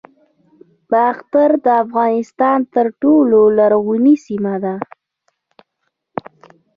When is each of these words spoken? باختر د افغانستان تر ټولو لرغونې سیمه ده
باختر 0.91 1.49
د 1.65 1.67
افغانستان 1.83 2.59
تر 2.73 2.87
ټولو 3.01 3.39
لرغونې 3.57 4.15
سیمه 4.25 4.55
ده 4.63 4.75